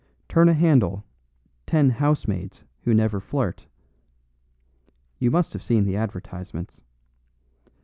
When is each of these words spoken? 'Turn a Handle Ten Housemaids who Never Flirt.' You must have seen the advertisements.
'Turn 0.29 0.49
a 0.49 0.53
Handle 0.55 1.05
Ten 1.67 1.91
Housemaids 1.91 2.63
who 2.81 2.91
Never 2.95 3.19
Flirt.' 3.19 3.67
You 5.19 5.29
must 5.29 5.53
have 5.53 5.61
seen 5.61 5.83
the 5.83 5.95
advertisements. 5.95 6.81